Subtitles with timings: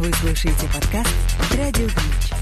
[0.00, 1.14] Вы слушаете подкаст
[1.56, 2.36] Радио Гринч.「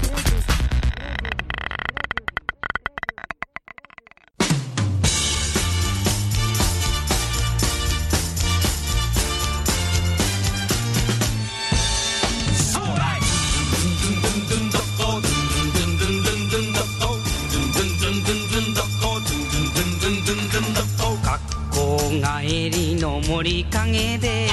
[22.45, 24.47] 帰りの森陰で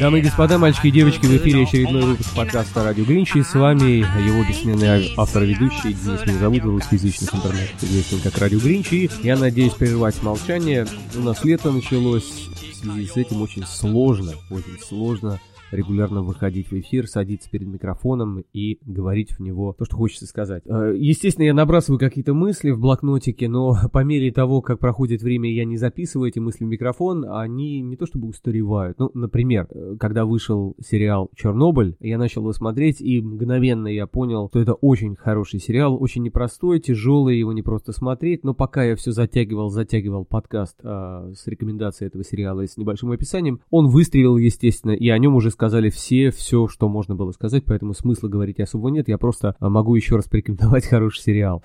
[0.00, 3.42] Дамы и господа, мальчики и девочки, в эфире очередной выпуск подкаста «Радио Гринчи».
[3.42, 9.10] С вами его бессменный автор-ведущий Денис меня зовут, в русскоязычных интернетах известен как «Радио Гринчи».
[9.22, 10.86] Я надеюсь прервать молчание.
[11.14, 15.40] У нас лето началось, в связи с этим очень сложно, очень сложно
[15.70, 20.62] регулярно выходить в эфир, садиться перед микрофоном и говорить в него то, что хочется сказать.
[20.66, 25.52] Э, Естественно, я набрасываю какие-то мысли в блокнотике, но по мере того, как проходит время,
[25.52, 28.98] я не записываю эти мысли в микрофон, они не то чтобы устаревают.
[28.98, 34.48] Ну, например, э, когда вышел сериал «Чернобыль», я начал его смотреть, и мгновенно я понял,
[34.48, 38.96] что это очень хороший сериал, очень непростой, тяжелый, его не просто смотреть, но пока я
[38.96, 44.36] все затягивал, затягивал подкаст а, с рекомендацией этого сериала и с небольшим описанием, он выстрелил,
[44.36, 48.60] естественно, и о нем уже сказали все, все, что можно было сказать, поэтому смысла говорить
[48.60, 51.64] особо нет, я просто а, могу еще раз порекомендовать хороший сериал.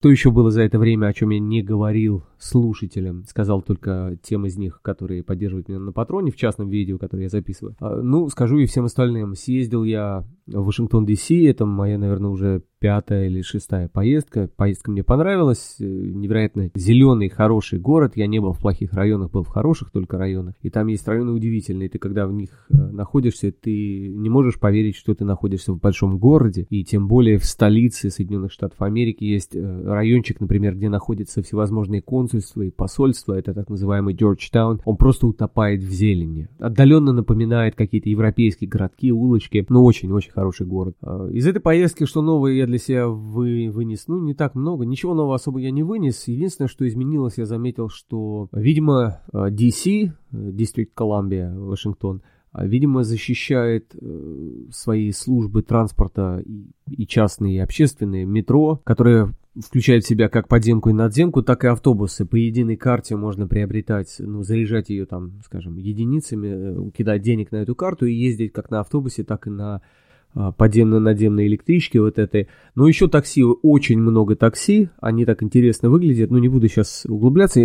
[0.00, 3.24] Что еще было за это время, о чем я не говорил слушателям?
[3.24, 7.28] Сказал только тем из них, которые поддерживают меня на патроне, в частном видео, которое я
[7.28, 7.74] записываю.
[7.80, 9.34] А, Ну, скажу и всем остальным.
[9.34, 14.48] Съездил я в Вашингтон, Д.С., это моя, наверное, уже пятая или шестая поездка.
[14.56, 18.12] Поездка мне понравилась, э, невероятно зеленый, хороший город.
[18.14, 20.54] Я не был в плохих районах, был в хороших только районах.
[20.62, 21.88] И там есть районы удивительные.
[21.88, 26.18] Ты когда в них э, находишься, ты не можешь поверить, что ты находишься в большом
[26.18, 26.66] городе.
[26.70, 32.02] И тем более в столице Соединенных Штатов Америки есть э, райончик, например, где находятся всевозможные
[32.02, 33.34] консульства и посольства.
[33.34, 34.80] Это так называемый Джорджтаун.
[34.84, 36.48] Он просто утопает в зелени.
[36.58, 39.64] Отдаленно напоминает какие-то европейские городки, улочки.
[39.68, 40.96] Но очень-очень хороший город.
[41.02, 44.84] А, Из этой поездки, что новое я для себя вы, вынес, ну, не так много.
[44.84, 46.28] Ничего нового особо я не вынес.
[46.28, 53.04] Единственное, что изменилось, я заметил, что, видимо, э, DC, э, District Columbia, Вашингтон, а, видимо,
[53.04, 56.42] защищает э, свои службы транспорта
[56.86, 61.68] и, частные, и общественные, метро, которые включает в себя как подземку и надземку, так и
[61.68, 62.24] автобусы.
[62.24, 67.56] По единой карте можно приобретать, ну, заряжать ее там, скажем, единицами, э, кидать денег на
[67.56, 69.82] эту карту и ездить как на автобусе, так и на а,
[70.34, 72.48] подземно-надземной электричке вот этой.
[72.74, 77.60] Но еще такси, очень много такси, они так интересно выглядят, но не буду сейчас углубляться.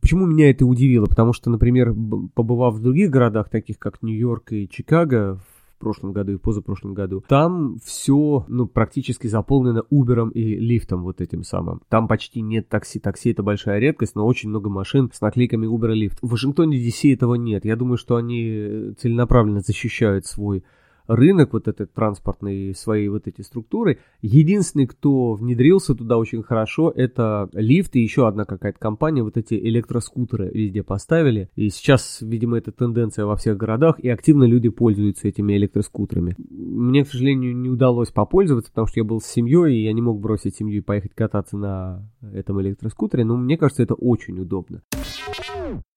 [0.00, 1.06] Почему меня это удивило?
[1.06, 1.94] Потому что, например,
[2.34, 5.40] побывав в других городах, таких как Нью-Йорк и Чикаго,
[5.76, 11.20] в прошлом году и позапрошлом году, там все, ну, практически заполнено Uber и лифтом вот
[11.20, 11.82] этим самым.
[11.88, 13.00] Там почти нет такси.
[13.00, 16.18] Такси это большая редкость, но очень много машин с наклейками Uber и лифт.
[16.22, 17.64] В Вашингтоне DC этого нет.
[17.64, 20.64] Я думаю, что они э, целенаправленно защищают свой
[21.06, 23.98] рынок вот этот транспортный, свои вот эти структуры.
[24.22, 29.54] Единственный, кто внедрился туда очень хорошо, это лифт и еще одна какая-то компания, вот эти
[29.54, 31.48] электроскутеры везде поставили.
[31.56, 36.36] И сейчас, видимо, это тенденция во всех городах, и активно люди пользуются этими электроскутерами.
[36.38, 40.02] Мне, к сожалению, не удалось попользоваться, потому что я был с семьей, и я не
[40.02, 44.82] мог бросить семью и поехать кататься на этом электроскутере, но мне кажется, это очень удобно.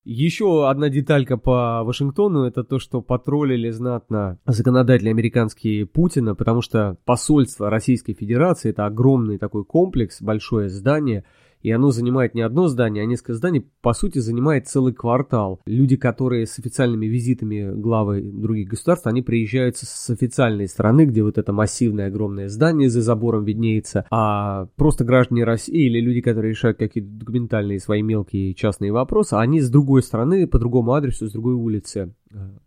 [0.10, 6.96] Еще одна деталька по Вашингтону, это то, что потроллили знатно законодатели американские Путина, потому что
[7.04, 11.26] посольство Российской Федерации это огромный такой комплекс, большое здание,
[11.62, 15.62] и оно занимает не одно здание, а несколько зданий, по сути, занимает целый квартал.
[15.66, 21.38] Люди, которые с официальными визитами главы других государств, они приезжают с официальной стороны, где вот
[21.38, 26.78] это массивное огромное здание за забором виднеется, а просто граждане России или люди, которые решают
[26.78, 31.54] какие-то документальные свои мелкие частные вопросы, они с другой стороны, по другому адресу, с другой
[31.54, 32.14] улицы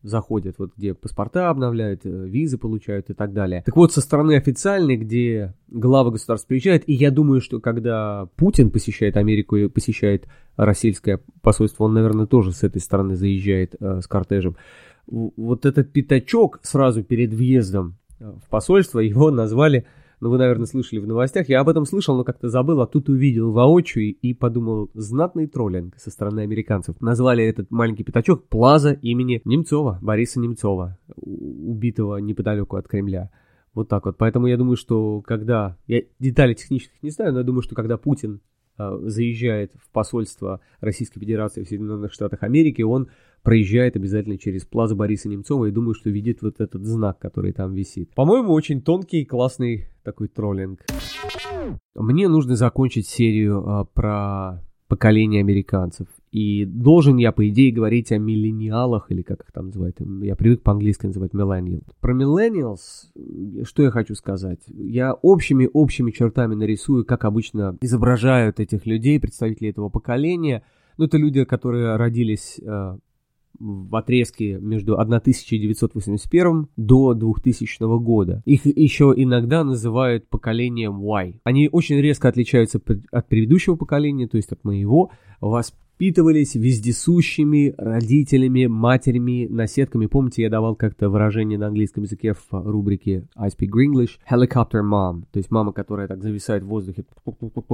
[0.03, 3.63] заходят, вот где паспорта обновляют, э, визы получают и так далее.
[3.65, 8.71] Так вот, со стороны официальной, где главы государств приезжают, и я думаю, что когда Путин
[8.71, 10.27] посещает Америку и посещает
[10.57, 14.57] российское посольство, он, наверное, тоже с этой стороны заезжает э, с кортежем.
[15.07, 19.87] Вот этот пятачок сразу перед въездом э, в посольство, его назвали,
[20.21, 23.09] ну вы, наверное, слышали в новостях, я об этом слышал, но как-то забыл, а тут
[23.09, 27.01] увидел воочию и подумал, знатный троллинг со стороны американцев.
[27.01, 33.31] Назвали этот маленький пятачок Плаза имени Немцова, Бориса Немцова, убитого неподалеку от Кремля.
[33.73, 34.19] Вот так вот.
[34.19, 35.77] Поэтому я думаю, что когда...
[35.87, 38.41] Я деталей технических не знаю, но я думаю, что когда Путин
[38.79, 43.09] э, заезжает в посольство Российской Федерации в Соединенных Штатах Америки, он
[43.43, 47.75] проезжает обязательно через плазу Бориса Немцова и думаю, что видит вот этот знак, который там
[47.75, 48.15] висит.
[48.15, 50.81] По-моему, очень тонкий, классный такой троллинг.
[51.95, 56.09] Мне нужно закончить серию э, про поколение американцев.
[56.33, 59.97] И должен я, по идее, говорить о миллениалах, или как их там называют.
[60.23, 61.85] Я привык по-английски называть millennial.
[62.01, 63.07] Про millennials,
[63.65, 64.61] что я хочу сказать?
[64.67, 70.65] Я общими-общими чертами нарисую, как обычно изображают этих людей, представителей этого поколения.
[70.99, 72.99] Ну, это люди, которые родились э,
[73.59, 78.43] в отрезке между 1981 до 2000 года.
[78.47, 81.41] Их еще иногда называют поколением Y.
[81.45, 82.81] Они очень резко отличаются
[83.11, 85.11] от предыдущего поколения, то есть от моего.
[85.41, 90.07] Вас воспитывались вездесущими родителями, матерями, наседками.
[90.07, 94.13] Помните, я давал как-то выражение на английском языке в рубрике I Speak English?
[94.31, 95.25] Helicopter mom.
[95.31, 97.05] То есть мама, которая так зависает в воздухе,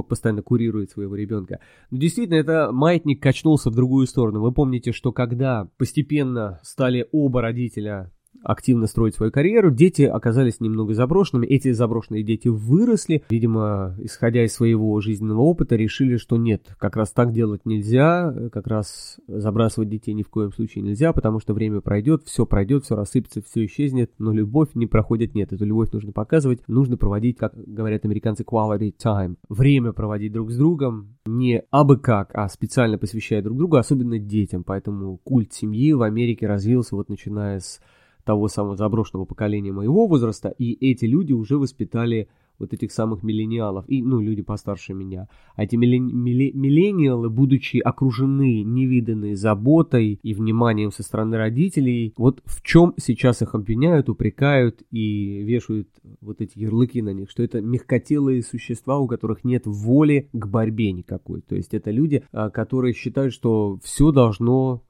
[0.09, 1.59] постоянно курирует своего ребенка.
[1.89, 4.41] Но действительно, это маятник качнулся в другую сторону.
[4.41, 8.11] Вы помните, что когда постепенно стали оба родителя
[8.43, 9.71] активно строить свою карьеру.
[9.71, 11.45] Дети оказались немного заброшенными.
[11.47, 13.23] Эти заброшенные дети выросли.
[13.29, 18.67] Видимо, исходя из своего жизненного опыта, решили, что нет, как раз так делать нельзя, как
[18.67, 22.95] раз забрасывать детей ни в коем случае нельзя, потому что время пройдет, все пройдет, все
[22.95, 25.53] рассыпется, все исчезнет, но любовь не проходит, нет.
[25.53, 29.35] Эту любовь нужно показывать, нужно проводить, как говорят американцы, quality time.
[29.49, 34.63] Время проводить друг с другом, не абы как, а специально посвящая друг другу, особенно детям.
[34.63, 37.79] Поэтому культ семьи в Америке развился вот начиная с
[38.27, 42.27] того самого заброшенного поколения моего возраста, и эти люди уже воспитали
[42.59, 45.29] вот этих самых миллениалов, и, ну, люди постарше меня.
[45.55, 52.93] А эти миллениалы, будучи окружены невиданной заботой и вниманием со стороны родителей, вот в чем
[52.97, 55.87] сейчас их обвиняют, упрекают и вешают
[56.19, 60.91] вот эти ярлыки на них, что это мягкотелые существа, у которых нет воли к борьбе
[60.91, 61.41] никакой.
[61.41, 64.81] То есть это люди, а, которые считают, что все должно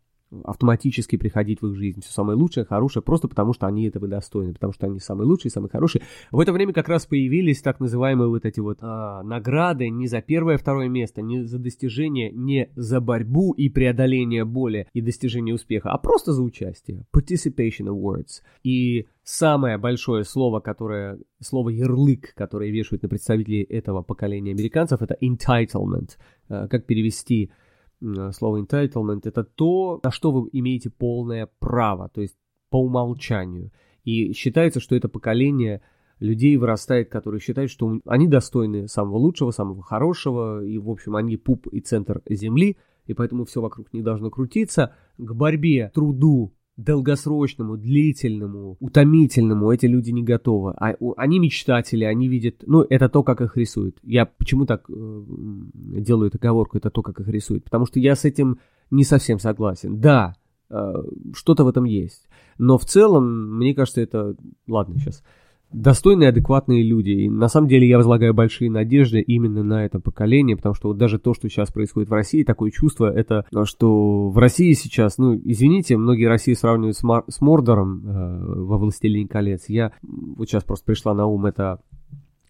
[0.43, 2.01] автоматически приходить в их жизнь.
[2.01, 5.51] Все самое лучшее, хорошее, просто потому что они этого достойны, потому что они самые лучшие,
[5.51, 6.01] самые хорошие.
[6.31, 10.21] В это время как раз появились так называемые вот эти вот а, награды не за
[10.21, 15.91] первое, второе место, не за достижение, не за борьбу и преодоление боли и достижение успеха,
[15.91, 17.05] а просто за участие.
[17.15, 18.41] Participation Awards.
[18.63, 25.17] И самое большое слово, которое, слово ярлык, которое вешают на представителей этого поколения американцев, это
[25.21, 26.17] entitlement.
[26.49, 27.51] А, как перевести
[27.99, 32.35] слово entitlement, это то, на что вы имеете полное право, то есть
[32.69, 33.71] по умолчанию.
[34.03, 35.81] И считается, что это поколение
[36.19, 41.37] людей вырастает, которые считают, что они достойны самого лучшего, самого хорошего, и, в общем, они
[41.37, 44.95] пуп и центр земли, и поэтому все вокруг них должно крутиться.
[45.17, 50.73] К борьбе, труду, долгосрочному, длительному, утомительному эти люди не готовы.
[50.77, 52.63] А, они мечтатели, они видят...
[52.67, 53.97] Ну, это то, как их рисуют.
[54.03, 57.63] Я почему так э, делаю эту оговорку, это то, как их рисуют.
[57.63, 58.59] Потому что я с этим
[58.91, 59.99] не совсем согласен.
[59.99, 60.35] Да,
[60.69, 60.93] э,
[61.33, 62.27] что-то в этом есть.
[62.59, 64.35] Но в целом, мне кажется, это...
[64.67, 65.23] Ладно, сейчас
[65.71, 67.11] достойные, адекватные люди.
[67.11, 70.97] И на самом деле я возлагаю большие надежды именно на это поколение, потому что вот
[70.97, 75.35] даже то, что сейчас происходит в России, такое чувство, это что в России сейчас, ну,
[75.35, 79.65] извините, многие России сравнивают с, Мар- с Мордором э, во «Властелине колец».
[79.67, 81.79] Я вот сейчас просто пришла на ум это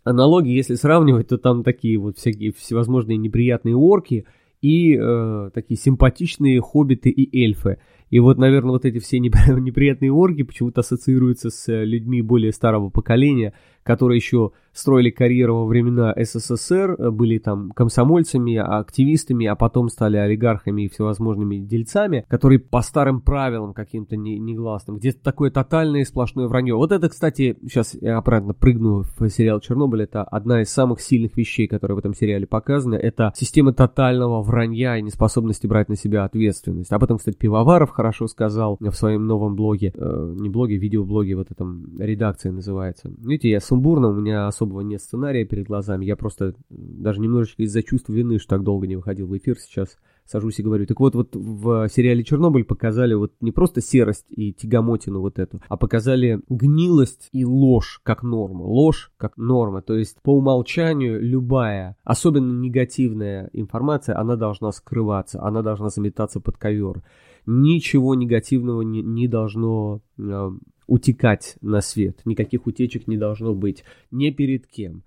[0.04, 4.26] аналогии, если сравнивать, то там такие вот всякие всевозможные неприятные орки
[4.62, 7.80] и э, такие симпатичные хоббиты и эльфы.
[8.10, 12.90] И вот, наверное, вот эти все неприятные орги почему-то ассоциируются с э, людьми более старого
[12.90, 19.90] поколения, которые еще строили карьеру во времена СССР, э, были там комсомольцами, активистами, а потом
[19.90, 26.48] стали олигархами и всевозможными дельцами, которые по старым правилам каким-то негласным, где-то такое тотальное сплошное
[26.48, 26.76] вранье.
[26.76, 31.36] Вот это, кстати, сейчас я обратно прыгну в сериал «Чернобыль», это одна из самых сильных
[31.38, 36.24] вещей, которые в этом сериале показаны, это система тотального вранья и неспособности брать на себя
[36.24, 36.92] ответственность.
[36.92, 41.52] Об этом, кстати, Пивоваров хорошо сказал в своем новом блоге, э, не блоге, видеоблоге, вот
[41.52, 43.12] этом редакция называется.
[43.18, 46.06] Видите, я сумбурно, у меня особо особого нет сценария перед глазами.
[46.06, 49.98] Я просто даже немножечко из-за чувства вины, что так долго не выходил в эфир, сейчас
[50.26, 50.86] сажусь и говорю.
[50.86, 55.62] Так вот, вот в сериале «Чернобыль» показали вот не просто серость и тягомотину вот эту,
[55.70, 58.64] а показали гнилость и ложь как норма.
[58.64, 59.82] Ложь как норма.
[59.82, 66.58] То есть по умолчанию любая, особенно негативная информация, она должна скрываться, она должна заметаться под
[66.58, 67.04] ковер.
[67.46, 70.52] Ничего негативного не, не должно э,
[70.88, 72.22] утекать на свет.
[72.26, 75.04] Никаких утечек не должно быть ни перед кем.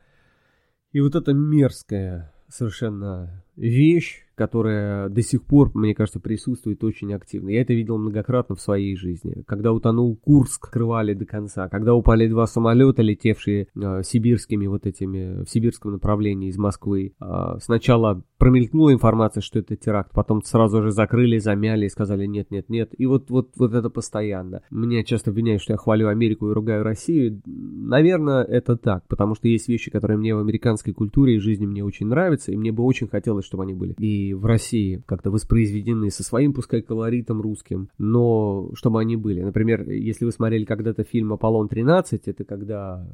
[0.93, 7.51] И вот эта мерзкая совершенно вещь, которая до сих пор, мне кажется, присутствует очень активно.
[7.51, 9.45] Я это видел многократно в своей жизни.
[9.47, 11.69] Когда утонул Курск, скрывали до конца.
[11.69, 17.13] Когда упали два самолета, летевшие э, сибирскими вот этими, в сибирском направлении из Москвы.
[17.21, 22.51] Э, сначала промелькнула информация, что это теракт, потом сразу же закрыли, замяли и сказали нет,
[22.51, 22.95] нет, нет.
[22.97, 24.63] И вот, вот, вот это постоянно.
[24.71, 27.43] Меня часто обвиняют, что я хвалю Америку и ругаю Россию.
[27.45, 31.85] Наверное, это так, потому что есть вещи, которые мне в американской культуре и жизни мне
[31.85, 33.93] очень нравятся, и мне бы очень хотелось, чтобы они были.
[33.99, 39.43] И в России как-то воспроизведены со своим, пускай, колоритом русским, но чтобы они были.
[39.43, 43.07] Например, если вы смотрели когда-то фильм «Аполлон-13», это когда,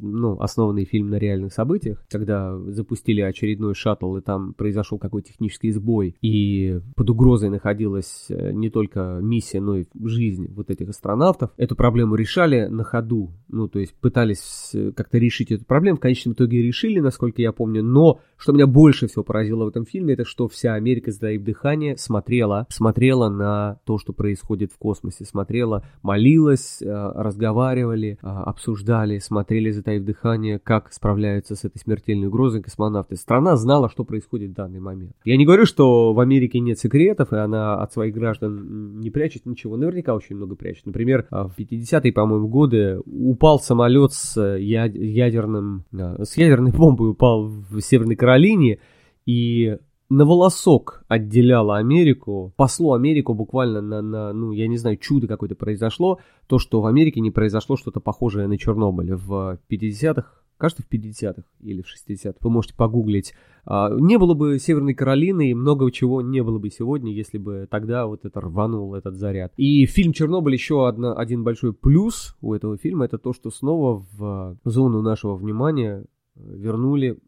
[0.00, 5.70] ну, основанный фильм на реальных событиях, когда запустили очередной шаттл, и там произошел какой-то технический
[5.70, 11.50] сбой, и под угрозой находилась э, не только миссия, но и жизнь вот этих астронавтов,
[11.56, 16.00] эту проблему решали на ходу, ну, то есть пытались э, как-то решить эту проблему, в
[16.00, 20.14] конечном итоге решили, насколько я помню, но что меня больше всего поразило в этом фильме,
[20.14, 25.24] это что что вся Америка, затаив дыхание, смотрела, смотрела на то, что происходит в космосе,
[25.24, 32.60] смотрела, молилась, э, разговаривали, э, обсуждали, смотрели, затаив дыхание, как справляются с этой смертельной угрозой
[32.60, 33.14] космонавты.
[33.14, 35.12] Страна знала, что происходит в данный момент.
[35.24, 39.46] Я не говорю, что в Америке нет секретов, и она от своих граждан не прячет
[39.46, 39.76] ничего.
[39.76, 40.86] Наверняка очень много прячет.
[40.86, 47.80] Например, э, в 50-е, по-моему, годы упал самолет с ядерным, с ядерной бомбой упал в
[47.80, 48.80] Северной Каролине,
[49.26, 49.76] и
[50.12, 55.54] на волосок отделяла Америку, послу Америку буквально на, на, ну, я не знаю, чудо какое-то
[55.54, 60.26] произошло, то, что в Америке не произошло что-то похожее на Чернобыль в 50-х,
[60.58, 63.32] кажется, в 50-х или в 60-х, вы можете погуглить.
[63.64, 67.66] А, не было бы Северной Каролины и много чего не было бы сегодня, если бы
[67.70, 69.54] тогда вот это рванул этот заряд.
[69.56, 74.04] И фильм «Чернобыль» еще одна, один большой плюс у этого фильма, это то, что снова
[74.12, 76.04] в зону нашего внимания
[76.34, 77.18] вернули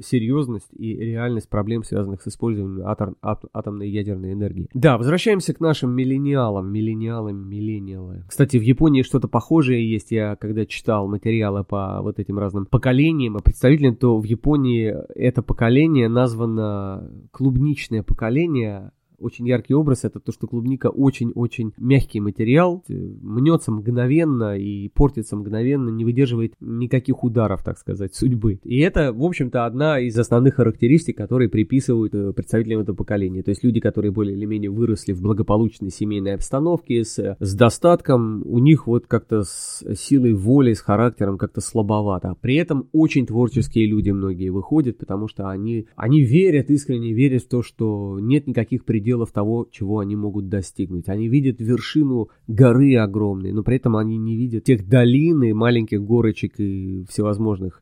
[0.00, 4.68] серьезность и реальность проблем, связанных с использованием атом, ат, атомной ядерной энергии.
[4.74, 8.24] Да, возвращаемся к нашим миллениалам, миллениалам, миллениалы.
[8.28, 10.10] Кстати, в Японии что-то похожее есть.
[10.10, 15.42] Я когда читал материалы по вот этим разным поколениям и представителям, то в Японии это
[15.42, 22.94] поколение названо клубничное поколение, очень яркий образ это то, что клубника очень-очень мягкий материал, э,
[22.94, 28.60] мнется мгновенно и портится мгновенно, не выдерживает никаких ударов, так сказать, судьбы.
[28.64, 33.42] И это, в общем-то, одна из основных характеристик, которые приписывают э, представителям этого поколения.
[33.42, 38.42] То есть люди, которые более или менее выросли в благополучной семейной обстановке, с, с достатком,
[38.46, 42.34] у них вот как-то с силой воли, с характером как-то слабовато.
[42.40, 47.48] При этом очень творческие люди многие выходят, потому что они, они верят, искренне верят в
[47.48, 51.08] то, что нет никаких пределов пределов того, чего они могут достигнуть.
[51.08, 56.02] Они видят вершину горы огромной, но при этом они не видят тех долин и маленьких
[56.02, 57.80] горочек и всевозможных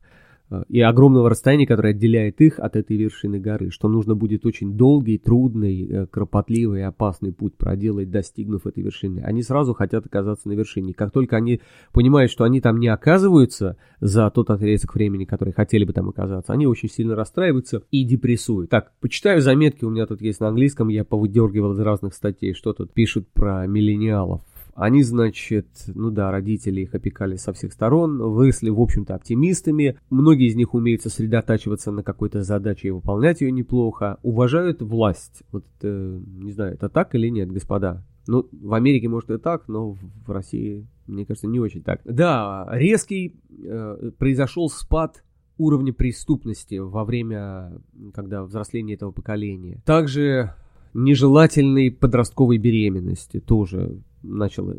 [0.69, 5.17] и огромного расстояния, которое отделяет их от этой вершины горы, что нужно будет очень долгий,
[5.17, 9.19] трудный, э, кропотливый и опасный путь проделать, достигнув этой вершины.
[9.19, 10.93] Они сразу хотят оказаться на вершине.
[10.93, 11.61] Как только они
[11.91, 16.53] понимают, что они там не оказываются за тот отрезок времени, который хотели бы там оказаться,
[16.53, 18.69] они очень сильно расстраиваются и депрессуют.
[18.69, 22.73] Так, почитаю заметки, у меня тут есть на английском, я повыдергивал из разных статей, что
[22.73, 24.41] тут пишут про миллениалов.
[24.77, 29.97] Они, значит, ну да, родители их опекали со всех сторон, выросли, в общем-то, оптимистами.
[30.11, 34.19] Многие из них умеют сосредотачиваться на какой-то задаче и выполнять ее неплохо.
[34.21, 35.41] Уважают власть.
[35.51, 38.05] Вот, э, не знаю, это так или нет, господа?
[38.27, 42.01] Ну, в Америке, может, и так, но в России, мне кажется, не очень так.
[42.05, 45.23] Да, резкий э, произошел спад
[45.57, 47.81] уровня преступности во время,
[48.13, 49.81] когда взросления этого поколения.
[49.87, 50.53] Также
[50.93, 54.73] нежелательной подростковой беременности тоже начал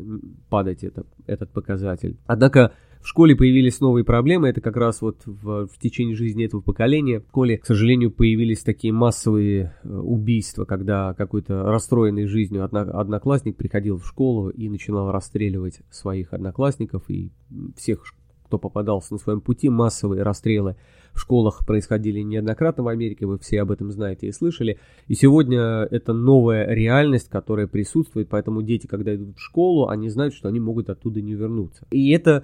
[0.49, 2.17] падать это, этот показатель.
[2.25, 6.59] Однако в школе появились новые проблемы, это как раз вот в, в течение жизни этого
[6.59, 7.21] поколения.
[7.21, 13.97] В школе, к сожалению, появились такие массовые э, убийства, когда какой-то расстроенный жизнью одноклассник приходил
[13.97, 17.31] в школу и начинал расстреливать своих одноклассников и
[17.77, 18.03] всех
[18.49, 20.75] кто попадался на своем пути, массовые расстрелы
[21.13, 24.79] в школах происходили неоднократно в Америке, вы все об этом знаете и слышали.
[25.07, 30.33] И сегодня это новая реальность, которая присутствует, поэтому дети, когда идут в школу, они знают,
[30.33, 31.85] что они могут оттуда не вернуться.
[31.91, 32.43] И это,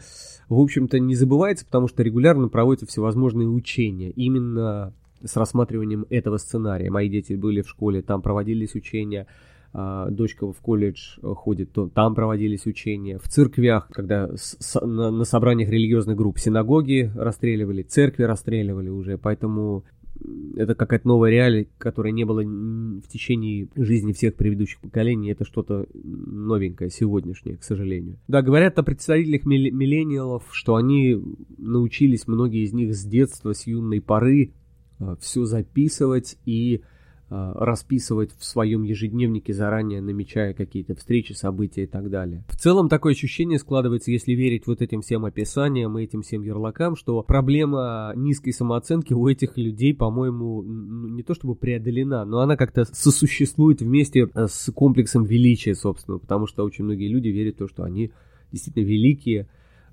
[0.50, 4.94] в общем-то, не забывается, потому что регулярно проводятся всевозможные учения именно
[5.24, 6.90] с рассматриванием этого сценария.
[6.90, 9.28] Мои дети были в школе, там проводились учения,
[10.10, 13.18] дочка в колледж э, ходит, то там проводились учения.
[13.18, 19.84] В церквях, когда с, на, на собраниях религиозных групп синагоги расстреливали, церкви расстреливали уже, поэтому
[20.56, 25.32] это какая-то новая реалия, которая не была в течение жизни всех предыдущих поколений.
[25.32, 28.18] Это что-то новенькое, сегодняшнее, к сожалению.
[28.28, 31.22] Да, говорят о представителях миллениалов, что они
[31.58, 34.54] научились, многие из них с детства, с юной поры,
[35.00, 36.82] э, все записывать и
[37.30, 42.44] расписывать в своем ежедневнике заранее, намечая какие-то встречи, события и так далее.
[42.48, 46.96] В целом такое ощущение складывается, если верить вот этим всем описаниям и этим всем ярлыкам,
[46.96, 52.86] что проблема низкой самооценки у этих людей, по-моему, не то чтобы преодолена, но она как-то
[52.86, 57.68] сосуществует вместе э, с комплексом величия, собственно, потому что очень многие люди верят в то,
[57.68, 58.12] что они
[58.52, 59.48] действительно великие,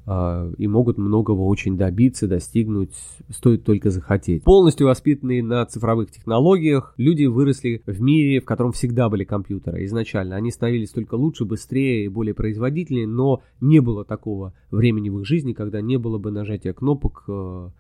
[0.04, 2.94] и могут многого очень добиться, достигнуть,
[3.30, 4.42] стоит только захотеть.
[4.42, 10.34] Полностью воспитанные на цифровых технологиях, люди выросли в мире, в котором всегда были компьютеры изначально.
[10.34, 15.26] Они становились только лучше, быстрее и более производительнее, но не было такого времени в их
[15.26, 17.70] жизни, когда не было бы нажатия кнопок, э,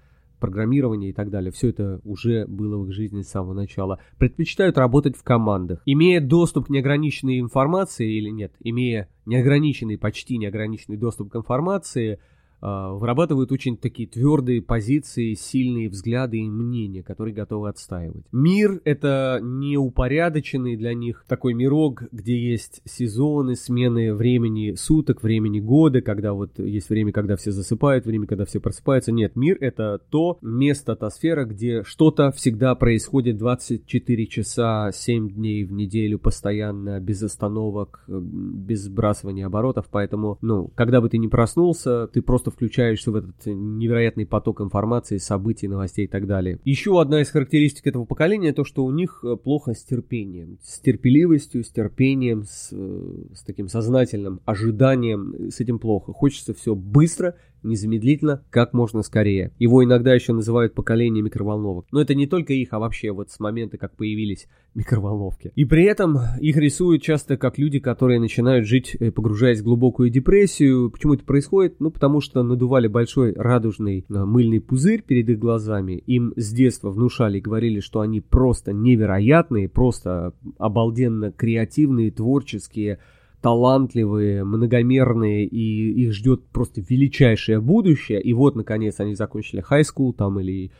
[0.42, 1.52] программирования и так далее.
[1.52, 4.00] Все это уже было в их жизни с самого начала.
[4.18, 5.80] Предпочитают работать в командах.
[5.86, 12.18] Имея доступ к неограниченной информации или нет, имея неограниченный, почти неограниченный доступ к информации–
[12.62, 18.24] вырабатывают очень такие твердые позиции, сильные взгляды и мнения, которые готовы отстаивать.
[18.30, 25.58] Мир— это не упорядоченный для них такой мирок, где есть сезоны, смены времени суток, времени
[25.58, 29.10] года, когда вот есть время, когда все засыпают, время, когда все просыпаются.
[29.10, 35.64] Нет, мир— это то место, та сфера, где что-то всегда происходит 24 часа, 7 дней
[35.64, 42.06] в неделю, постоянно, без остановок, без сбрасывания оборотов, поэтому, ну, когда бы ты не проснулся,
[42.06, 46.58] ты просто включаешься в этот невероятный поток информации, событий, новостей и так далее.
[46.64, 50.78] Еще одна из характеристик этого поколения то, что у них э, плохо с терпением, с
[50.80, 56.12] терпеливостью, с терпением, с, э, с таким сознательным ожиданием, с этим плохо.
[56.12, 59.52] Хочется все быстро, незамедлительно, как можно скорее.
[59.58, 61.86] Его иногда еще называют поколение микроволновок.
[61.92, 65.52] Но это не только их, а вообще вот с момента, как появились микроволновки.
[65.54, 70.10] И при этом их рисуют часто как люди, которые начинают жить, э, погружаясь в глубокую
[70.10, 70.90] депрессию.
[70.90, 71.80] Почему это происходит?
[71.80, 76.02] Ну, потому что надували большой радужный э, мыльный пузырь перед их глазами.
[76.06, 82.98] Им с детства внушали и говорили, что они просто невероятные, просто обалденно креативные, творческие,
[83.42, 88.22] талантливые, многомерные, и их ждет просто величайшее будущее.
[88.22, 90.70] И вот, наконец, они закончили high school там или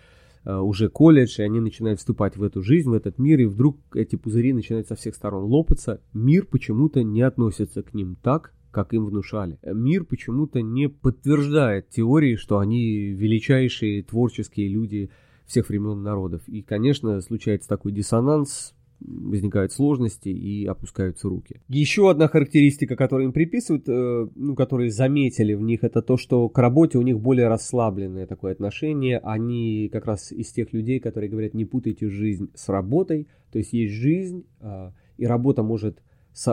[0.45, 3.79] э, уже колледж, и они начинают вступать в эту жизнь, в этот мир, и вдруг
[3.95, 6.01] эти пузыри начинают со всех сторон лопаться.
[6.15, 9.59] Мир почему-то не относится к ним так, как им внушали.
[9.65, 15.11] Мир почему-то не подтверждает теории, что они величайшие творческие люди
[15.47, 16.43] всех времен народов.
[16.47, 18.75] И, конечно, случается такой диссонанс,
[19.07, 21.61] возникают сложности и опускаются руки.
[21.69, 26.49] Еще одна характеристика, которую им приписывают, э, ну, которые заметили в них, это то, что
[26.49, 29.19] к работе у них более расслабленное такое отношение.
[29.19, 33.29] Они как раз из тех людей, которые говорят, не путайте жизнь с работой.
[33.51, 36.03] То есть есть жизнь, а, и работа может,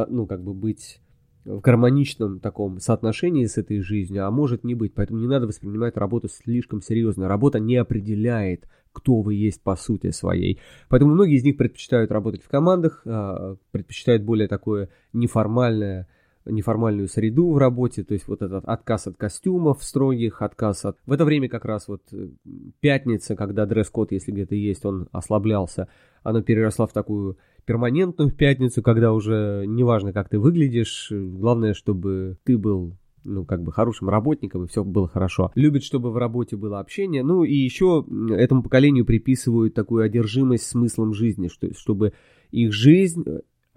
[0.10, 1.00] ну, как бы быть
[1.50, 4.94] в гармоничном таком соотношении с этой жизнью, а может не быть.
[4.94, 7.28] Поэтому не надо воспринимать работу слишком серьезно.
[7.28, 10.60] Работа не определяет, кто вы есть по сути своей.
[10.90, 16.08] Поэтому многие из них предпочитают работать в командах, а, предпочитают более такое неформальное
[16.50, 20.98] неформальную среду в работе, то есть вот этот отказ от костюмов строгих, отказ от...
[21.06, 22.30] В это время как раз вот э,
[22.80, 25.88] пятница, когда дресс-код, если где-то есть, он ослаблялся,
[26.24, 32.58] она переросла в такую перманентную пятницу, когда уже неважно, как ты выглядишь, главное, чтобы ты
[32.58, 35.52] был ну, как бы хорошим работником, и все было хорошо.
[35.56, 37.24] Любят, чтобы в работе было общение.
[37.24, 42.14] Ну, и еще этому поколению приписывают такую одержимость смыслом жизни, что, чтобы
[42.52, 43.24] их жизнь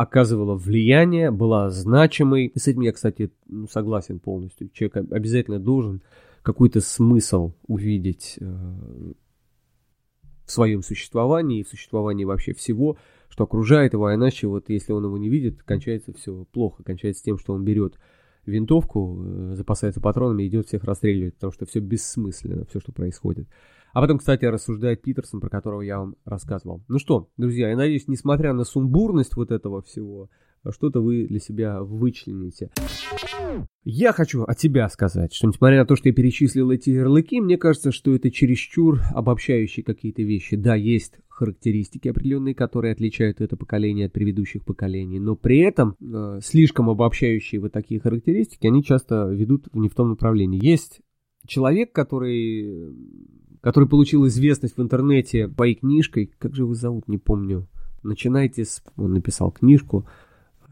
[0.02, 2.46] оказывала влияние, была значимой.
[2.46, 4.68] И с этим я, кстати, ну, согласен полностью.
[4.70, 6.02] Человек обязательно должен
[6.42, 8.44] какой-то смысл увидеть э,
[10.44, 12.96] в своем существовании и в существовании вообще всего,
[13.28, 17.22] что окружает его, а иначе вот если он его не видит, кончается все плохо, кончается
[17.22, 17.98] тем, что он берет
[18.44, 23.46] винтовку, э, запасается патронами и идет всех расстреливать, потому что все бессмысленно, все, что происходит.
[23.92, 26.82] А потом, кстати, рассуждает Питерсон, про которого я вам рассказывал.
[26.88, 30.30] Ну что, друзья, я надеюсь, несмотря на сумбурность вот этого всего,
[30.70, 32.70] что-то вы для себя вычлените.
[33.84, 37.58] Я хочу от себя сказать, что несмотря на то, что я перечислил эти ярлыки, мне
[37.58, 40.56] кажется, что это чересчур обобщающие какие-то вещи.
[40.56, 46.40] Да, есть характеристики определенные, которые отличают это поколение от предыдущих поколений, но при этом э,
[46.42, 50.64] слишком обобщающие вот такие характеристики, они часто ведут не в том направлении.
[50.64, 51.00] Есть
[51.46, 52.94] человек, который,
[53.62, 57.66] который получил известность в интернете своей книжкой, как же его зовут, не помню,
[58.02, 58.82] начинайте с...
[58.96, 60.04] Он написал книжку,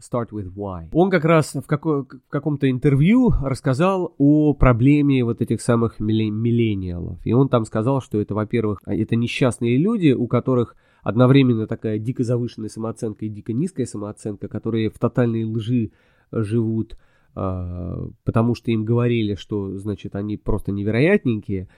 [0.01, 0.89] Start with Why.
[0.93, 7.19] Он как раз в, како- в каком-то интервью рассказал о проблеме вот этих самых миллениалов.
[7.23, 12.23] И он там сказал, что это, во-первых, это несчастные люди, у которых одновременно такая дико
[12.23, 15.91] завышенная самооценка и дико низкая самооценка, которые в тотальной лжи
[16.31, 16.97] живут,
[17.33, 21.69] а, потому что им говорили, что, значит, они просто невероятненькие,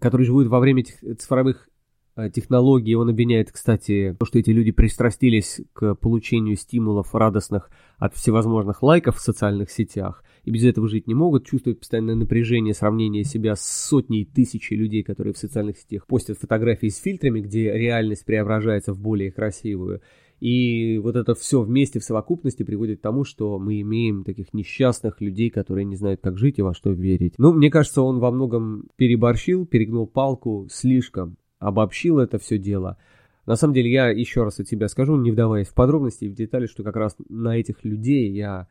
[0.00, 0.84] которые живут во время
[1.18, 1.68] цифровых
[2.16, 2.94] а, технологий.
[2.94, 9.16] Он обвиняет, кстати, то, что эти люди пристрастились к получению стимулов радостных от всевозможных лайков
[9.16, 13.62] в социальных сетях, и без этого жить не могут, чувствуют постоянное напряжение, сравнение себя с
[13.62, 19.00] сотней тысячей людей, которые в социальных сетях постят фотографии с фильтрами, где реальность преображается в
[19.00, 20.00] более красивую.
[20.44, 25.22] И вот это все вместе в совокупности приводит к тому, что мы имеем таких несчастных
[25.22, 27.32] людей, которые не знают, как жить и во что верить.
[27.38, 32.98] Ну, мне кажется, он во многом переборщил, перегнул палку слишком, обобщил это все дело.
[33.46, 36.34] На самом деле, я еще раз от себя скажу, не вдаваясь в подробности и в
[36.34, 38.68] детали, что как раз на этих людей я...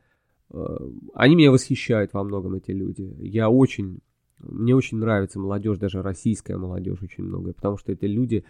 [0.52, 0.78] Э,
[1.16, 3.16] они меня восхищают во многом, эти люди.
[3.18, 4.02] Я очень...
[4.38, 8.46] Мне очень нравится молодежь, даже российская молодежь очень многое, потому что это люди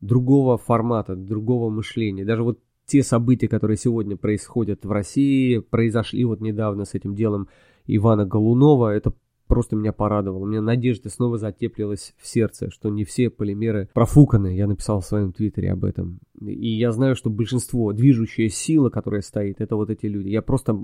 [0.00, 2.24] другого формата, другого мышления.
[2.24, 7.48] Даже вот те события, которые сегодня происходят в России, произошли вот недавно с этим делом
[7.86, 9.12] Ивана Голунова, это
[9.48, 10.44] просто меня порадовало.
[10.44, 14.56] У меня надежда снова затеплилась в сердце, что не все полимеры профуканы.
[14.56, 16.20] Я написал в своем твиттере об этом.
[16.40, 20.28] И я знаю, что большинство, движущая сила, которая стоит, это вот эти люди.
[20.28, 20.78] Я просто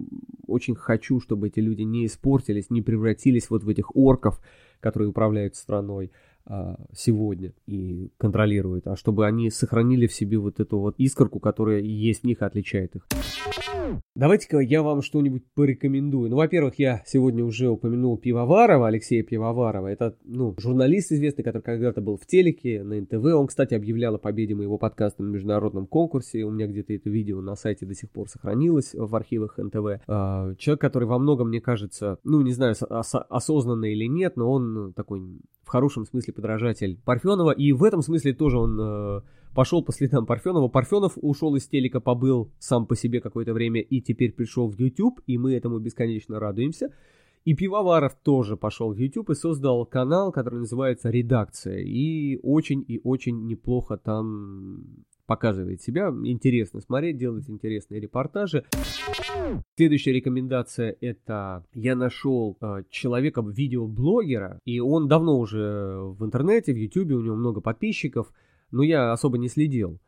[0.47, 4.41] очень хочу, чтобы эти люди не испортились, не превратились вот в этих орков,
[4.81, 6.11] которые управляют страной.
[6.47, 11.81] А, сегодня и контролируют, а чтобы они сохранили в себе вот эту вот искорку, которая
[11.81, 13.07] есть в них и отличает их.
[14.15, 16.31] Давайте-ка я вам что-нибудь порекомендую.
[16.31, 19.89] Ну, во-первых, я сегодня уже упомянул Пивоварова, Алексея Пивоварова.
[19.89, 23.25] Это, ну, журналист известный, который когда-то был в телеке, на НТВ.
[23.35, 26.45] Он, кстати, объявлял о победе моего подкаста на международном конкурсе.
[26.45, 30.03] У меня где-то это видео на сайте до сих пор сохранилось в архивах НТВ.
[30.07, 34.93] А, человек, который во многом, мне кажется, ну, не знаю, осознанно или нет, но он
[34.95, 35.23] такой
[35.65, 39.21] в хорошем смысле подражатель Парфенова, и в этом смысле тоже он э,
[39.55, 40.69] пошел по следам Парфенова.
[40.69, 45.21] Парфенов ушел из телека, побыл сам по себе какое-то время и теперь пришел в YouTube,
[45.27, 46.91] и мы этому бесконечно радуемся.
[47.45, 51.79] И Пивоваров тоже пошел в YouTube и создал канал, который называется «Редакция».
[51.81, 56.13] И очень и очень неплохо там показывает себя.
[56.25, 58.65] Интересно смотреть, делать интересные репортажи.
[59.77, 66.77] Следующая рекомендация это я нашел э, человека, видеоблогера, и он давно уже в интернете, в
[66.77, 68.33] ютубе, у него много подписчиков,
[68.71, 69.99] но я особо не следил.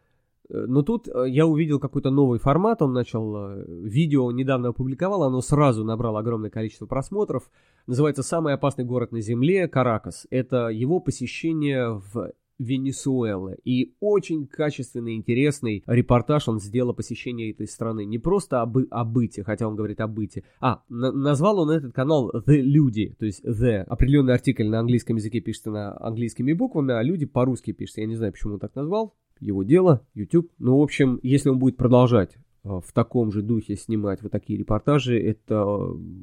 [0.48, 5.22] Э, но тут э, я увидел какой-то новый формат, он начал, э, видео недавно опубликовал,
[5.22, 7.50] оно сразу набрало огромное количество просмотров.
[7.86, 10.26] Называется «Самый опасный город на Земле» Каракас.
[10.30, 13.58] Это его посещение в Венесуэлы.
[13.64, 18.04] И очень качественный, интересный репортаж он сделал о посещении этой страны.
[18.04, 20.44] Не просто об, о быте, хотя он говорит о быте.
[20.60, 23.82] А, на, назвал он этот канал The Люди, то есть The.
[23.82, 28.00] Определенный артикль на английском языке пишется на английскими буквами, а люди по-русски пишется.
[28.00, 29.14] Я не знаю, почему он так назвал.
[29.40, 30.50] Его дело, YouTube.
[30.58, 34.58] Ну, в общем, если он будет продолжать э, в таком же духе снимать вот такие
[34.58, 35.64] репортажи, это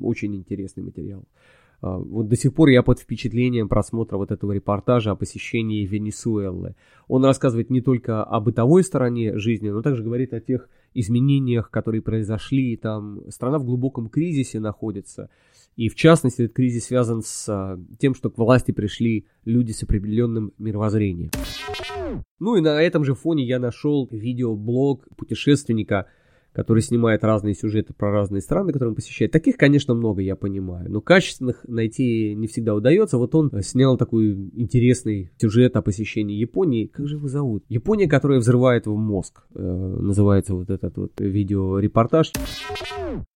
[0.02, 1.24] очень интересный материал.
[1.84, 6.76] А, вот до сих пор я под впечатлением просмотра вот этого репортажа о посещении Венесуэлы.
[7.10, 12.02] Он рассказывает не только о бытовой стороне жизни, но также говорит о тех изменениях, которые
[12.02, 12.78] произошли.
[12.78, 15.30] Там страна в глубоком кризисе находится.
[15.76, 19.84] И в частности, этот кризис связан с а, тем, что к власти пришли люди с
[19.84, 21.32] определенным мировоззрением.
[22.39, 26.06] Ну и на этом же фоне я нашел видеоблог путешественника–
[26.54, 29.32] который снимает разные сюжеты про разные страны, которые он посещает.
[29.32, 33.18] Таких, конечно, много, я понимаю, но качественных найти не всегда удается.
[33.18, 36.86] Вот он снял такой интересный сюжет о посещении Японии.
[36.86, 37.63] Как же его зовут?
[37.70, 39.44] Япония, которая взрывает в мозг.
[39.56, 42.32] Э, называется вот этот вот видеорепортаж.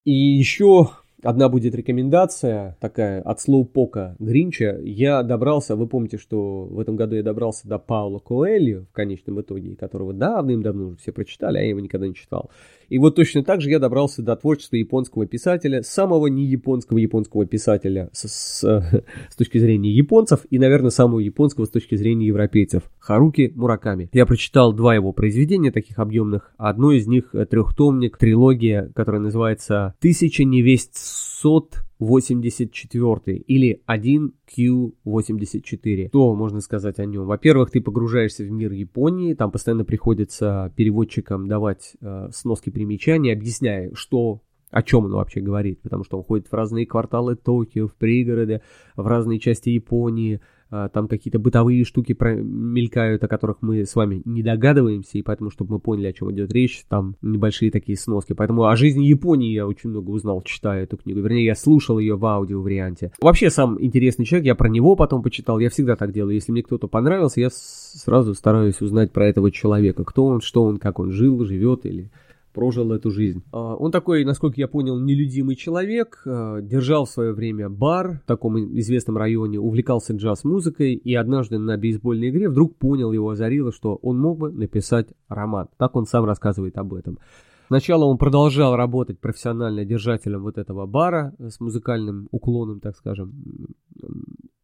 [0.06, 0.90] И еще
[1.24, 4.80] Одна будет рекомендация такая от слоупока Гринча.
[4.84, 9.42] Я добрался, вы помните, что в этом году я добрался до Паула Коэльо в конечном
[9.42, 12.52] итоге, которого давным-давно уже все прочитали, а я его никогда не читал.
[12.90, 17.46] И вот точно так же я добрался до творчества японского писателя, самого не японского японского
[17.46, 22.84] писателя с, с, с точки зрения японцев и, наверное, самого японского с точки зрения европейцев,
[23.00, 24.10] Харуки Мураками.
[24.14, 26.54] Я прочитал два его произведения таких объемных.
[26.58, 36.10] Одно из них трехтомник, трилогия, которая называется «Тысяча невесть сот 84 или 1Q84.
[36.10, 37.26] Что можно сказать о нем?
[37.26, 43.92] Во-первых, ты погружаешься в мир Японии, там постоянно приходится переводчикам давать э, сноски примечания, объясняя,
[43.94, 47.96] что о чем он вообще говорит, потому что он ходит в разные кварталы Токио, в
[47.96, 48.62] пригороды,
[48.96, 54.44] в разные части Японии, там какие-то бытовые штуки мелькают, о которых мы с вами не
[54.44, 58.34] догадываемся, и поэтому, чтобы мы поняли, о чем идет речь, там небольшие такие сноски.
[58.34, 61.22] Поэтому о жизни Японии я очень много узнал, читая эту книгу.
[61.22, 63.12] Вернее, я слушал ее в аудио варианте.
[63.22, 66.36] Вообще, сам интересный человек, я про него потом почитал, я всегда так делаю.
[66.36, 70.78] Если мне кто-то понравился, я сразу стараюсь узнать про этого человека, кто он, что он,
[70.78, 72.12] как он жил, живет или
[72.58, 73.44] прожил эту жизнь.
[73.52, 78.28] А, он такой, насколько я понял, нелюдимый человек, а, держал в свое время бар в
[78.28, 84.00] таком известном районе, увлекался джаз-музыкой и однажды на бейсбольной игре вдруг понял, его озарило, что
[84.02, 85.68] он мог бы написать роман.
[85.78, 87.20] Так он сам рассказывает об этом.
[87.68, 93.36] Сначала он продолжал работать профессионально держателем вот этого бара с музыкальным уклоном, так скажем.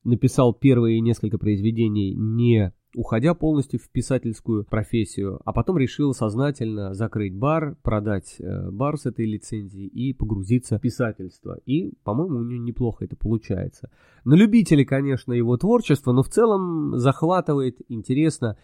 [0.03, 7.35] Написал первые несколько произведений не уходя полностью в писательскую профессию, а потом решил сознательно закрыть
[7.35, 11.59] бар, продать э, бар с этой лицензией и погрузиться в писательство.
[11.65, 13.89] И, по-моему, у него неплохо это получается.
[14.25, 18.57] На любителей, конечно, его творчество, но в целом захватывает, интересно,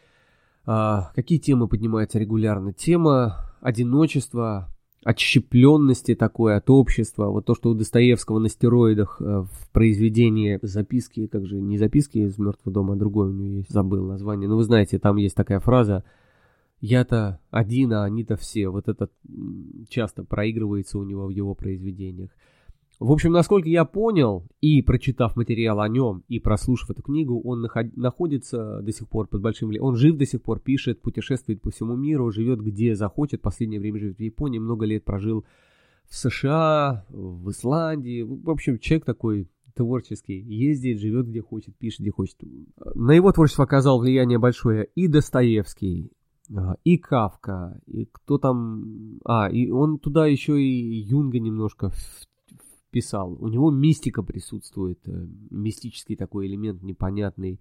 [0.66, 2.74] э, какие темы поднимаются регулярно.
[2.74, 4.70] Тема одиночества,
[5.04, 7.28] отщепленности такой от общества.
[7.28, 12.20] Вот то, что у Достоевского на стероидах э, в произведении записки, как же, не записки
[12.20, 14.50] из «Мертвого дома», а другое у него есть, забыл название.
[14.50, 16.04] Но вы знаете, там есть такая фраза
[16.82, 18.70] «Я-то один, а они-то все».
[18.70, 19.10] Вот это
[19.88, 22.32] часто проигрывается у него в его произведениях.
[23.00, 27.66] В общем, насколько я понял, и прочитав материал о нем, и прослушав эту книгу, он
[27.66, 29.88] наход- находится до сих пор под большим влиянием.
[29.88, 33.42] Он жив до сих пор, пишет, путешествует по всему миру, живет где захочет.
[33.42, 35.46] Последнее время живет в Японии, много лет прожил
[36.10, 38.22] в США, в Исландии.
[38.22, 42.36] В общем, человек такой творческий, ездит, живет где хочет, пишет где хочет.
[42.96, 46.12] На его творчество оказал влияние большое и Достоевский,
[46.54, 49.20] а, и Кавка, и кто там...
[49.24, 51.94] А, и он туда еще и Юнга немножко
[52.90, 53.38] писал.
[53.40, 57.60] У него мистика присутствует, э, мистический такой элемент непонятный,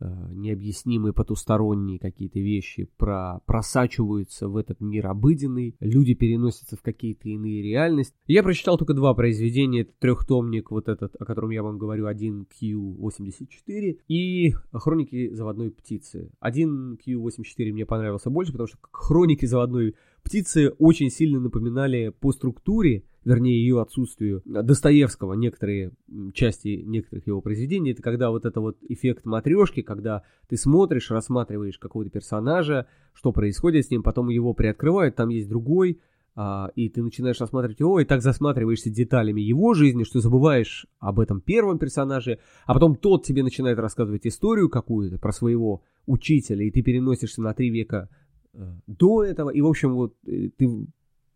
[0.00, 7.28] э, необъяснимые потусторонние какие-то вещи про, просачиваются в этот мир обыденный, люди переносятся в какие-то
[7.28, 8.14] иные реальности.
[8.26, 13.98] Я прочитал только два произведения, это трехтомник, вот этот, о котором я вам говорю, 1Q84
[14.08, 16.30] и Хроники заводной птицы.
[16.42, 23.60] 1Q84 мне понравился больше, потому что Хроники заводной птицы очень сильно напоминали по структуре вернее
[23.60, 25.92] ее отсутствию Достоевского, некоторые
[26.32, 31.78] части некоторых его произведений, это когда вот это вот эффект матрешки, когда ты смотришь, рассматриваешь
[31.78, 36.00] какого-то персонажа, что происходит с ним, потом его приоткрывают, там есть другой,
[36.36, 41.20] а, и ты начинаешь рассматривать его, и так засматриваешься деталями его жизни, что забываешь об
[41.20, 46.70] этом первом персонаже, а потом тот тебе начинает рассказывать историю какую-то про своего учителя, и
[46.70, 48.08] ты переносишься на три века
[48.54, 50.86] э, до этого, и, в общем, вот э, ты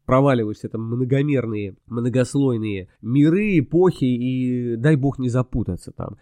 [0.04, 6.16] проваливаешься там многомерные, многослойные миры, эпохи, и дай бог не запутаться там.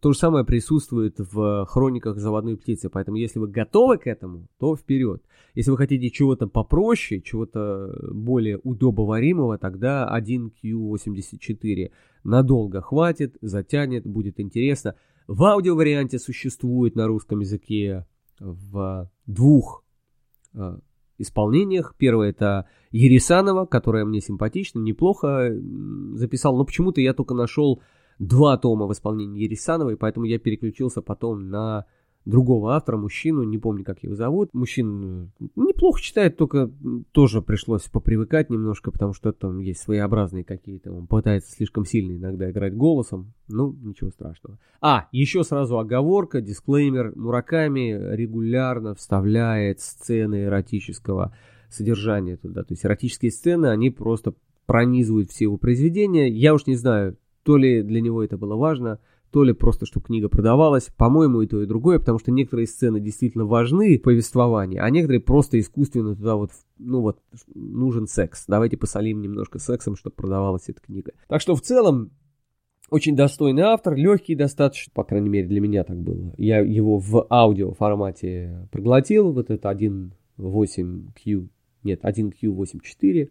[0.00, 4.76] То же самое присутствует в хрониках заводной птицы, поэтому если вы готовы к этому, то
[4.76, 5.22] вперед.
[5.54, 11.90] Если вы хотите чего-то попроще, чего-то более удобоваримого, тогда 1Q84
[12.24, 14.94] надолго хватит, затянет, будет интересно.
[15.26, 18.06] В аудиоварианте существует на русском языке
[18.38, 19.84] в двух
[20.54, 20.78] э,
[21.18, 21.94] исполнениях.
[21.96, 25.50] Первое это Ересанова, которая мне симпатична, неплохо
[26.14, 27.82] записал, но почему-то я только нашел
[28.18, 31.86] два тома в исполнении Ересановой, поэтому я переключился потом на
[32.24, 34.50] другого автора, мужчину, не помню, как его зовут.
[34.52, 36.70] Мужчин э, неплохо читает, только
[37.12, 40.92] тоже пришлось попривыкать немножко, потому что там есть своеобразные какие-то.
[40.92, 43.32] Он пытается слишком сильно иногда играть голосом.
[43.48, 44.58] Ну, ничего страшного.
[44.80, 47.12] А, еще сразу оговорка, дисклеймер.
[47.16, 51.34] Мураками регулярно вставляет сцены эротического
[51.68, 52.62] содержания туда.
[52.62, 54.34] То есть эротические сцены, они просто
[54.66, 56.28] пронизывают все его произведения.
[56.28, 59.00] Я уж не знаю, то ли для него это было важно,
[59.32, 60.90] то ли просто, что книга продавалась.
[60.96, 65.20] По-моему, и то, и другое, потому что некоторые сцены действительно важны в повествовании, а некоторые
[65.20, 67.18] просто искусственно туда вот, ну вот,
[67.54, 68.44] нужен секс.
[68.46, 71.12] Давайте посолим немножко сексом, чтобы продавалась эта книга.
[71.28, 72.10] Так что в целом,
[72.90, 76.34] очень достойный автор, легкий достаточно, по крайней мере для меня так было.
[76.36, 81.48] Я его в аудио формате проглотил, вот это 1.8Q,
[81.84, 83.30] нет, 1Q84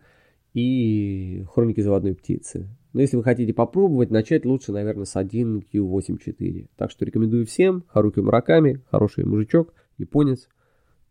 [0.56, 2.76] и Хроники заводной птицы.
[2.94, 6.70] Но если вы хотите попробовать, начать лучше, наверное, с 1Q84.
[6.76, 7.84] Так что рекомендую всем.
[7.88, 10.50] Харуки Мураками, хороший мужичок, японец.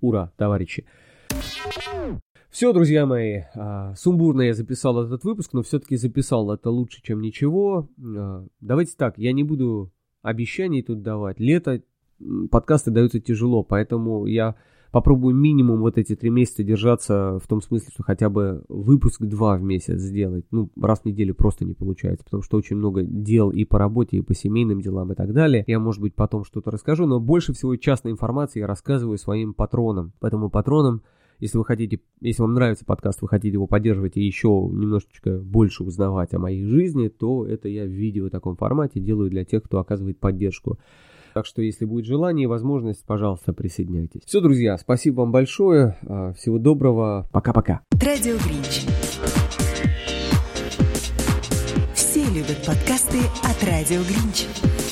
[0.00, 0.84] Ура, товарищи!
[2.50, 7.20] Все, друзья мои, а, сумбурно я записал этот выпуск, но все-таки записал это лучше, чем
[7.20, 7.88] ничего.
[7.98, 11.38] А, давайте так, я не буду обещаний тут давать.
[11.38, 11.82] Лето
[12.50, 14.56] подкасты даются тяжело, поэтому я
[14.90, 19.56] попробую минимум вот эти три месяца держаться в том смысле, что хотя бы выпуск два
[19.56, 20.44] в месяц сделать.
[20.50, 24.18] Ну, раз в неделю просто не получается, потому что очень много дел и по работе,
[24.18, 25.64] и по семейным делам и так далее.
[25.66, 30.12] Я, может быть, потом что-то расскажу, но больше всего частной информации я рассказываю своим патронам.
[30.20, 31.02] Поэтому патронам
[31.40, 35.84] если вы хотите, если вам нравится подкаст, вы хотите его поддерживать и еще немножечко больше
[35.84, 39.62] узнавать о моей жизни, то это я в видео в таком формате делаю для тех,
[39.62, 40.78] кто оказывает поддержку.
[41.34, 44.22] Так что, если будет желание и возможность, пожалуйста, присоединяйтесь.
[44.26, 45.96] Все, друзья, спасибо вам большое.
[46.06, 47.28] А, всего доброго.
[47.32, 47.80] Пока-пока.
[47.92, 48.86] Радио Гринч.
[51.94, 54.89] Все любят подкасты от Радио Гринч.